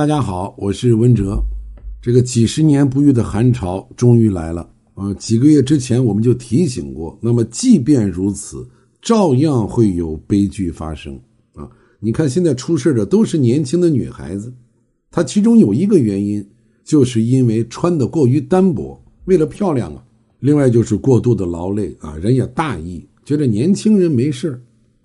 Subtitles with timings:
[0.00, 1.38] 大家好，我是文哲。
[2.00, 5.12] 这个几十年不遇的寒潮终于来了啊！
[5.12, 8.66] 几个月之前我们就提醒过，那么即便如此，
[9.02, 11.20] 照样会有悲剧发生
[11.52, 11.68] 啊！
[11.98, 14.50] 你看现在出事的都是年轻的女孩子，
[15.10, 16.42] 她其中有一个原因，
[16.82, 20.02] 就是因为穿的过于单薄，为了漂亮啊；
[20.38, 24.58] 另外就是过度的劳累啊，人也大意，觉得年轻人没事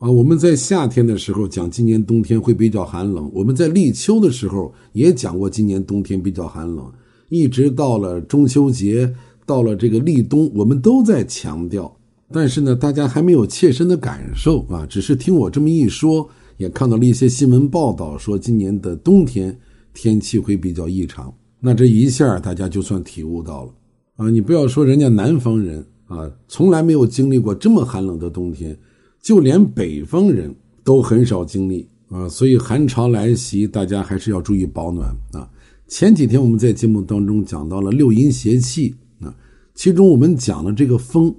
[0.06, 6.94] 啊，我们在夏天的时候讲今年冬天会比较寒冷，我们在立秋的时候也讲过今年冬天比较寒冷，
[7.30, 9.12] 一直到了中秋节，
[9.48, 11.92] 到了这个立冬，我们都在强调。
[12.32, 19.58] 但是呢，大家还没有切身的感受啊，只是听我这么一说，也看到了一些新闻报道说今年的冬天
[19.92, 21.34] 天气会比较异常。
[21.60, 23.72] 那这一下大家就算体悟到了
[24.18, 28.78] 啊，你不要说人家南方人啊，从来没有经历过这么寒冷的冬天。
[29.26, 30.54] 就连北方人
[30.84, 35.50] 都很少经历啊，所以寒潮来袭，大家还是要注意保暖啊。
[35.88, 39.34] 前几天我们在节目当中讲到了六淫邪气啊，
[39.74, 41.34] 其中我们讲了这个风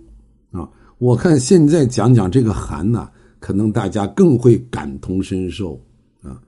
[0.50, 5.80] 啊，我看现在讲讲这个寒呐，可能大家更会感同身受
[6.22, 6.42] 啊。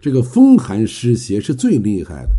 [0.00, 2.30] 这个风寒湿邪是最厉害的，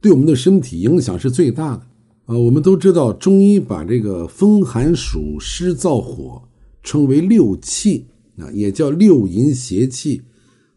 [0.00, 1.86] 对我们的身体影响是最大的
[2.26, 2.36] 啊。
[2.36, 6.42] 我们都知道，中医把这个风寒暑湿燥火。
[6.82, 10.22] 称为六气啊，也叫六淫邪气，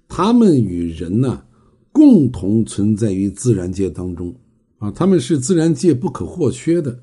[0.07, 1.43] 它们与人呢
[1.91, 4.35] 共同存在于自然界当中
[4.77, 6.99] 啊，他们是自然界不可或缺的。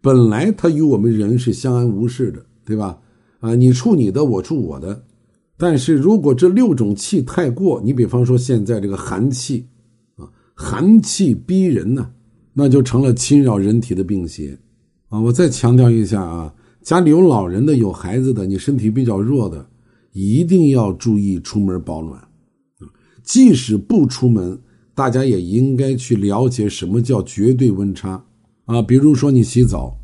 [0.00, 2.98] 本来它与我们人是相安无事的，对吧？
[3.40, 5.02] 啊，你处你的，我处我的。
[5.56, 9.66] 但是如果这六种气太过，你比方说现在这个寒气
[10.16, 12.10] 啊，寒气逼人呢，
[12.52, 14.58] 那就成了侵扰人体的病邪
[15.08, 15.18] 啊。
[15.18, 16.54] 我再强调一下啊。
[16.84, 19.66] 家里有老人的、有孩子的，你身体比较弱的，
[20.12, 22.22] 一定要注意出门保暖。
[23.22, 24.60] 即使不出门，
[24.94, 28.22] 大家也应该去了解什么叫绝对温差
[28.66, 28.82] 啊。
[28.82, 29.96] 比如说你洗澡，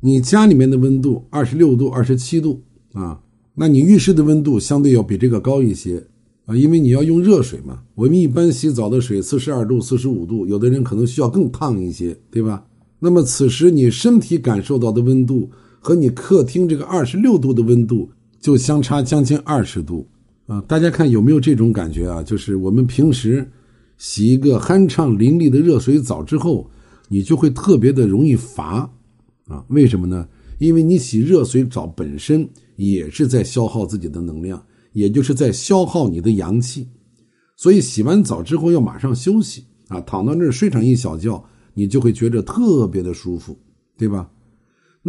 [0.00, 2.64] 你家里面的温度二十六度、二十七度
[2.94, 3.20] 啊，
[3.54, 6.04] 那你浴室的温度相对要比这个高一些
[6.46, 7.84] 啊，因为你要用热水嘛。
[7.94, 12.66] 我们一般洗澡的水四十二度、四十五度，有的人可能需要更烫一些，对吧？
[12.98, 15.48] 那么此时你身体感受到的温度。
[15.80, 20.06] 和你客厅这个二十六度的温度就相差将近二十度
[20.46, 20.60] 啊！
[20.68, 22.22] 大家看有没有这种感觉啊？
[22.22, 23.48] 就是我们平时
[23.96, 26.68] 洗一个酣畅淋漓的热水澡之后，
[27.08, 28.88] 你就会特别的容易乏
[29.46, 29.64] 啊？
[29.68, 30.28] 为什么呢？
[30.58, 34.60] 因为你洗热水澡本身也是在消耗自己的能量，
[34.92, 36.88] 也就是在消耗你的阳气，
[37.56, 41.42] 所以洗完澡之后要马上休息啊，躺到那儿睡上一小觉，
[41.74, 43.56] 你就会觉得特别的舒服，
[43.96, 44.28] 对吧？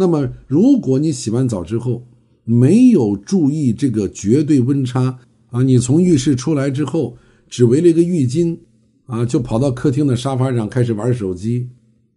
[0.00, 2.02] 那么，如果你洗完澡之后
[2.44, 5.18] 没有注意这个绝对温差
[5.50, 7.14] 啊，你从浴室出来之后
[7.50, 8.58] 只围了一个浴巾
[9.04, 11.68] 啊，就跑到客厅的沙发上开始玩手机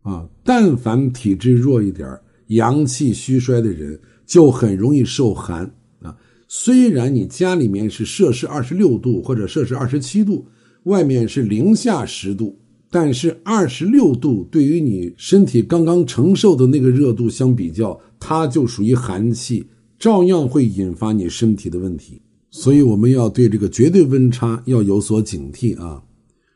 [0.02, 2.08] 啊，但凡体质弱一点、
[2.48, 5.70] 阳气虚衰的人，就很容易受寒
[6.00, 6.16] 啊。
[6.48, 10.48] 虽然你家里面是摄氏二十六度或者摄氏二十七度，
[10.84, 12.58] 外面是零下十度。
[12.94, 19.66] 但是二十六度对于你身体刚刚承受的那个热度相比较，它就属于寒气，
[19.98, 22.22] 照样会引发你身体的问题。
[22.52, 26.04] 所以我们要对这个绝对温差要有所警惕啊。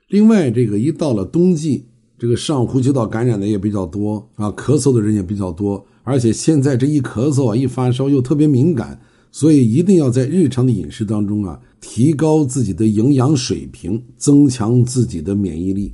[0.10, 1.86] 另外，这个一到了冬季，
[2.20, 15.92] 这个上呼吸道感染的也比较多啊，咳嗽的人也比较多，而且现在这一咳嗽啊，一发烧又特别敏感，所以一定要在日常的饮食当中啊，提高自己的营养水平，增强自己的免疫力。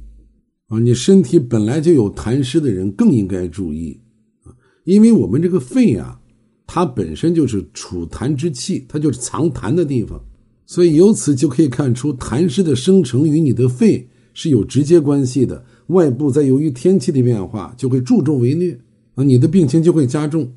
[0.73, 3.99] 啊，你身体本来就有痰湿的人更应该注意
[4.43, 4.49] 啊，
[4.85, 6.19] 因为我们这个肺啊，
[6.65, 10.19] 它本身就是储痰之气，它就是藏痰的地方，
[10.65, 15.63] 所以由此就可以看出痰湿的生成与你的肺是有直接关系的。
[15.87, 18.79] 外部再由于天气的变化，就会助纣为虐
[19.13, 20.51] 啊，你的病情就会加重。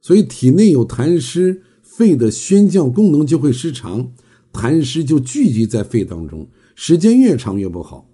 [0.00, 4.12] 所以体内有痰湿，肺的宣降功能就会失常，
[4.52, 8.07] 痰湿就聚集在肺当中，时间越长越不好。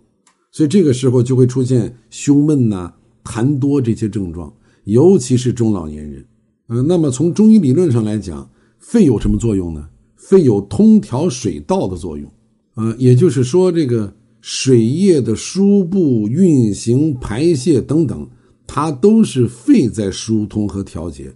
[0.54, 4.54] 所以这个时候就会出现胸闷呐、痰多这些症状，
[4.84, 6.24] 尤其是中老年人。
[6.68, 8.48] 嗯，那么从中医理论上来讲，
[8.78, 9.88] 肺有什么作用呢？
[10.14, 12.32] 肺有通调水道的作用。
[12.76, 18.24] 呃，也就是说，这个水液的输布、运行、排泄等等，
[18.64, 21.34] 它都是肺在疏通和调节。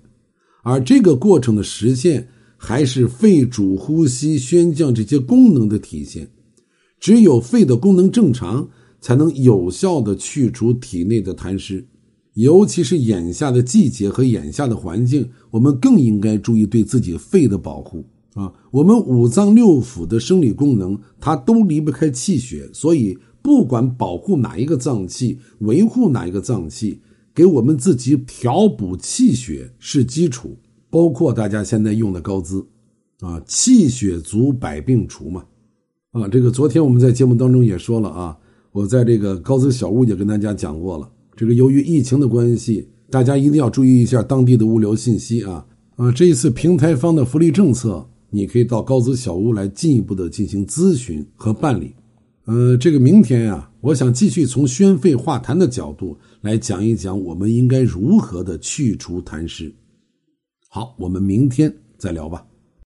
[0.63, 6.31] 而这个过程的实现，还是肺主呼吸、宣降这些功能的体现。
[7.01, 8.69] 只有肺的功能正常。
[9.09, 11.83] 才能有效的去除体内的痰湿，
[12.35, 18.53] 尤其是眼下的季节和眼下的环境，我们更应该注意对自己肺的保护啊！
[18.71, 27.01] 我们五脏六腑的生理功能，它都离不开气血，所以不管保护哪一个脏器，维护哪一个脏器，
[27.35, 30.55] 给我们自己调补气血是基础。
[30.91, 32.63] 包括大家现在用的高滋，
[33.21, 35.47] 啊，气血足，百病除嘛。
[36.11, 38.37] 啊，这个昨天我们在节目当中也说了啊，
[38.73, 41.11] 我在这个高资小屋也跟大家讲过了。
[41.37, 45.65] 这个由于疫情的关系，大家一定要注意一下当地的物流信息啊
[45.97, 46.13] 啊！
[46.13, 51.95] 这一次平台方的福利政策，你可以到高资小屋来进一步的进行咨询和办理。
[52.45, 59.73] 呃，这个明天呀，我想继续从宣肺化痰的角度来讲一讲，我们应该如何的去除痰湿。
[60.69, 62.45] 好，我们明天再聊吧。